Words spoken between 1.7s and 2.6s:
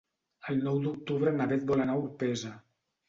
vol anar a Orpesa.